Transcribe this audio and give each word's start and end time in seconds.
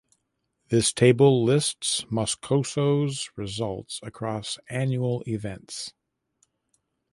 This 0.69 0.91
table 0.91 1.43
lists 1.43 2.05
Moscoso’s 2.09 3.29
results 3.37 3.99
across 4.01 4.57
annual 4.67 5.23
events. 5.27 5.93